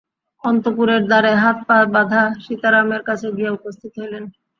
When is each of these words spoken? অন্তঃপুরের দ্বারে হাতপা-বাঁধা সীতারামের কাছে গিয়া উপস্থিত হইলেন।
অন্তঃপুরের 0.43 1.01
দ্বারে 1.05 1.31
হাতপা-বাঁধা 1.35 2.21
সীতারামের 2.43 3.01
কাছে 3.07 3.27
গিয়া 3.37 3.51
উপস্থিত 3.51 3.91
হইলেন। 3.99 4.23